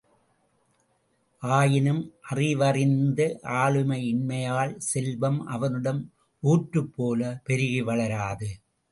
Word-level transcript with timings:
ஆயினும் 1.43 1.99
அறிவறிந்த 2.29 3.19
ஆளுமை 3.41 3.99
இன்மையால் 4.07 4.73
செல்வம் 4.77 5.37
அவனிடம் 5.47 6.01
ஊற்றுப் 6.43 6.91
போலப் 6.95 7.41
பெருகி 7.43 7.81
வளராது. 7.81 8.49